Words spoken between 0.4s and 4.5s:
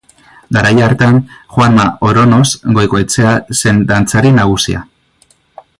Garai hartan Juanma Oronoz Goikoetxea zen dantzari